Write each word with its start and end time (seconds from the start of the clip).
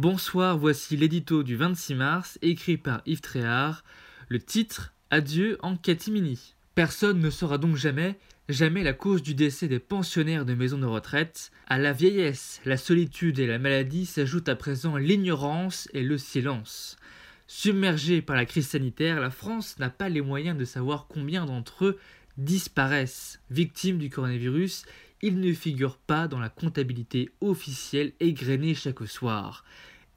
Bonsoir, 0.00 0.56
voici 0.56 0.96
l'édito 0.96 1.42
du 1.42 1.56
26 1.56 1.94
mars, 1.94 2.38
écrit 2.40 2.78
par 2.78 3.02
Yves 3.04 3.20
Tréhard. 3.20 3.84
Le 4.28 4.38
titre 4.38 4.94
Adieu 5.10 5.58
en 5.60 5.76
catimini. 5.76 6.54
Personne 6.74 7.20
ne 7.20 7.28
saura 7.28 7.58
donc 7.58 7.76
jamais, 7.76 8.18
jamais 8.48 8.82
la 8.82 8.94
cause 8.94 9.22
du 9.22 9.34
décès 9.34 9.68
des 9.68 9.78
pensionnaires 9.78 10.46
de 10.46 10.54
maisons 10.54 10.78
de 10.78 10.86
retraite. 10.86 11.50
À 11.66 11.76
la 11.76 11.92
vieillesse, 11.92 12.62
la 12.64 12.78
solitude 12.78 13.38
et 13.40 13.46
la 13.46 13.58
maladie 13.58 14.06
s'ajoutent 14.06 14.48
à 14.48 14.56
présent 14.56 14.96
l'ignorance 14.96 15.86
et 15.92 16.02
le 16.02 16.16
silence. 16.16 16.96
Submergée 17.46 18.22
par 18.22 18.36
la 18.36 18.46
crise 18.46 18.68
sanitaire, 18.68 19.20
la 19.20 19.30
France 19.30 19.78
n'a 19.78 19.90
pas 19.90 20.08
les 20.08 20.22
moyens 20.22 20.56
de 20.56 20.64
savoir 20.64 21.08
combien 21.08 21.44
d'entre 21.44 21.84
eux 21.84 21.98
disparaissent. 22.44 23.40
Victimes 23.50 23.98
du 23.98 24.10
coronavirus, 24.10 24.84
ils 25.22 25.38
ne 25.38 25.52
figurent 25.52 25.98
pas 25.98 26.28
dans 26.28 26.40
la 26.40 26.48
comptabilité 26.48 27.30
officielle 27.40 28.12
égrenée 28.20 28.74
chaque 28.74 29.06
soir. 29.06 29.64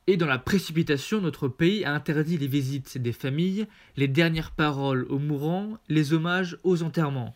Et 0.07 0.17
dans 0.17 0.27
la 0.27 0.39
précipitation, 0.39 1.21
notre 1.21 1.47
pays 1.47 1.85
a 1.85 1.93
interdit 1.93 2.37
les 2.37 2.47
visites 2.47 2.97
des 2.97 3.13
familles, 3.13 3.67
les 3.95 4.07
dernières 4.07 4.51
paroles 4.51 5.05
aux 5.09 5.19
mourants, 5.19 5.77
les 5.87 6.13
hommages 6.13 6.57
aux 6.63 6.83
enterrements. 6.83 7.35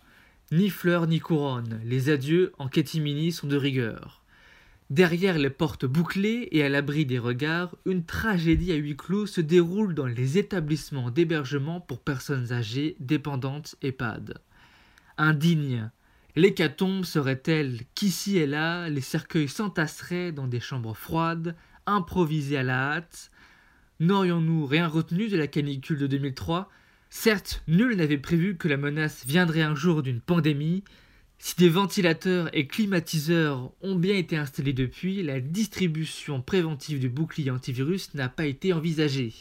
Ni 0.52 0.70
fleurs 0.70 1.08
ni 1.08 1.20
couronnes, 1.20 1.80
les 1.84 2.09
adieux 2.09 2.54
en 2.58 2.67
catimini 2.67 3.31
sont 3.31 3.48
de 3.48 3.58
rigueur. 3.58 4.23
Derrière 4.90 5.38
les 5.38 5.50
portes 5.50 5.86
bouclées 5.86 6.48
et 6.52 6.64
à 6.64 6.70
l'abri 6.70 7.06
des 7.06 7.20
regards, 7.20 7.76
une 7.86 8.06
tragédie 8.06 8.72
à 8.72 8.76
huis 8.76 8.95
clos 8.95 9.26
se 9.26 9.42
déroule 9.42 9.94
dans 9.94 10.06
les 10.06 10.38
établissements 10.38 11.12
d'hébergement 11.12 11.81
pour 11.81 12.00
personnes 12.00 12.54
âgées, 12.54 12.95
dépendantes 13.02 13.76
EHPAD. 13.81 14.40
Indigne, 15.18 15.90
l'hécatombe 16.36 17.04
serait-elle 17.04 17.80
qu'ici 17.96 18.38
et 18.38 18.46
là 18.46 18.88
les 18.90 19.02
cercueils 19.02 19.48
s'entasseraient 19.48 20.32
dans 20.32 20.48
des 20.48 20.59
chambres 20.59 20.96
froides, 20.96 21.56
improvisé 21.88 22.58
à 22.58 22.64
la 22.64 22.92
hâte? 22.94 23.32
N'aurions-nous 24.00 24.68
rien 24.68 24.88
retenu 24.88 25.28
de 25.28 25.38
la 25.38 25.48
canicule 25.48 25.98
de 25.98 26.06
2003 26.06 26.70
Certes, 27.09 27.64
nul 27.68 27.96
n'avait 27.96 28.20
prévu 28.20 28.58
que 28.58 28.68
la 28.68 28.78
menace 28.78 29.26
viendrait 29.26 29.62
un 29.62 29.74
jour 29.74 30.04
d'une 30.04 30.22
pandémie. 30.22 30.84
Si 31.40 31.56
des 31.56 31.70
ventilateurs 31.70 32.50
et 32.56 32.68
climatiseurs 32.68 33.72
ont 33.81 33.96
bien 33.96 34.16
été 34.16 34.38
installés 34.38 34.74
depuis, 34.74 35.24
la 35.24 35.40
distribution 35.40 36.42
préventive 36.42 37.00
du 37.00 37.09
bouclier 37.09 37.50
antivirus 37.50 38.14
n'a 38.14 38.30
pas 38.30 38.46
été 38.46 38.74
envisagée. 38.74 39.34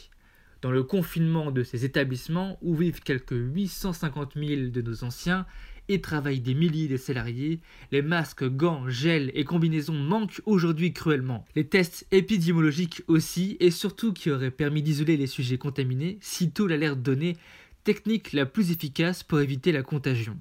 Dans 0.61 0.71
le 0.71 0.83
confinement 0.83 1.51
de 1.51 1.63
ces 1.63 1.85
établissements, 1.85 2.57
où 2.61 2.75
vivent 2.75 3.01
quelques 3.01 3.35
850 3.35 4.33
000 4.35 4.69
de 4.69 4.81
nos 4.81 5.03
anciens, 5.03 5.45
et 5.89 6.01
travaillent 6.01 6.41
des 6.41 6.53
milliers 6.53 6.87
de 6.87 6.97
salariés, 6.97 7.59
les 7.91 8.01
masques, 8.01 8.43
gants, 8.43 8.89
gels 8.89 9.31
et 9.33 9.45
combinaisons 9.45 9.93
manquent 9.93 10.41
aujourd'hui 10.45 10.93
cruellement. 10.93 11.45
Les 11.55 11.67
tests 11.67 12.05
épidémiologiques 12.11 13.03
aussi, 13.07 13.57
et 13.59 13.71
surtout 13.71 14.13
qui 14.13 14.29
auraient 14.29 14.51
permis 14.51 14.81
d'isoler 14.81 15.17
les 15.17 15.27
sujets 15.27 15.57
contaminés, 15.57 16.17
sitôt 16.21 16.67
l'alerte 16.67 17.01
donnée, 17.01 17.37
technique 17.83 18.33
la 18.33 18.45
plus 18.45 18.71
efficace 18.71 19.23
pour 19.23 19.39
éviter 19.39 19.71
la 19.71 19.83
contagion. 19.83 20.37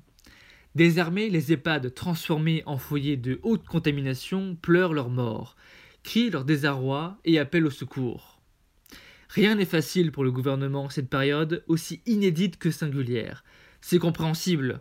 Désarmés, 0.74 1.30
les 1.30 1.52
EHPAD 1.52 1.94
transformés 1.94 2.62
en 2.66 2.76
foyers 2.76 3.16
de 3.16 3.38
haute 3.42 3.64
contamination 3.64 4.56
pleurent 4.60 4.92
leur 4.92 5.10
mort, 5.10 5.56
crient 6.02 6.30
leur 6.30 6.44
désarroi 6.44 7.18
et 7.24 7.38
appellent 7.38 7.66
au 7.66 7.70
secours. 7.70 8.35
Rien 9.28 9.56
n'est 9.56 9.64
facile 9.64 10.12
pour 10.12 10.24
le 10.24 10.32
gouvernement 10.32 10.88
cette 10.88 11.08
période 11.08 11.64
aussi 11.66 12.00
inédite 12.06 12.58
que 12.58 12.70
singulière. 12.70 13.44
C'est 13.80 13.98
compréhensible, 13.98 14.80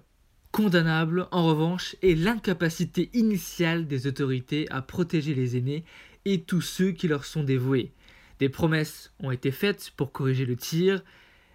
Condamnable, 0.55 1.27
en 1.31 1.45
revanche, 1.45 1.97
est 2.01 2.15
l'incapacité 2.15 3.09
initiale 3.11 3.87
des 3.87 4.07
autorités 4.07 4.71
à 4.71 4.81
protéger 4.81 5.33
les 5.33 5.57
aînés 5.57 5.83
et 6.23 6.43
tous 6.43 6.61
ceux 6.61 6.91
qui 6.91 7.09
leur 7.09 7.25
sont 7.25 7.43
dévoués. 7.43 7.91
Des 8.39 8.47
promesses 8.47 9.11
ont 9.19 9.31
été 9.31 9.51
faites 9.51 9.91
pour 9.97 10.13
corriger 10.13 10.45
le 10.45 10.55
tir, 10.55 11.03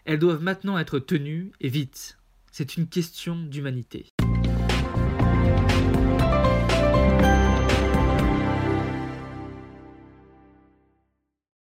elles 0.05 0.19
doivent 0.19 0.43
maintenant 0.43 0.77
être 0.77 0.99
tenues 0.99 1.51
et 1.63 1.71
vite. 1.71 2.19
C'est 2.53 2.77
une 2.77 2.89
question 2.89 3.37
d'humanité. 3.37 4.05